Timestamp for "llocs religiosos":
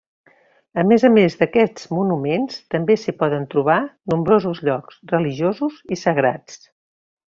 4.69-5.77